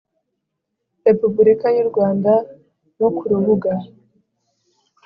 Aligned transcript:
Repubulika 1.07 1.67
y 1.75 1.79
u 1.83 1.85
Rwanda 1.89 2.31
no 2.99 3.09
ku 3.15 3.23
rubuga 3.31 3.71